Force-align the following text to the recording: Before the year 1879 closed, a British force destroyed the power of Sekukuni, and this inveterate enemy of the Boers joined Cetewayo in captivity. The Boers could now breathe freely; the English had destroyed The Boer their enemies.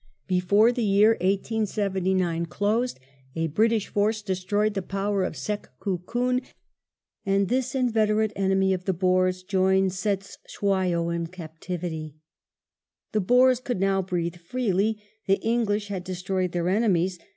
Before 0.25 0.71
the 0.71 0.81
year 0.83 1.11
1879 1.21 2.47
closed, 2.47 2.99
a 3.35 3.45
British 3.45 3.87
force 3.87 4.23
destroyed 4.23 4.73
the 4.73 4.81
power 4.81 5.23
of 5.23 5.35
Sekukuni, 5.37 6.41
and 7.23 7.49
this 7.49 7.75
inveterate 7.75 8.33
enemy 8.35 8.73
of 8.73 8.85
the 8.85 8.93
Boers 8.93 9.43
joined 9.43 9.91
Cetewayo 9.91 11.09
in 11.15 11.27
captivity. 11.27 12.15
The 13.11 13.21
Boers 13.21 13.59
could 13.59 13.79
now 13.79 14.01
breathe 14.01 14.37
freely; 14.37 14.99
the 15.27 15.39
English 15.41 15.89
had 15.89 16.03
destroyed 16.03 16.51
The 16.51 16.61
Boer 16.61 16.63
their 16.69 16.77
enemies. 16.77 17.19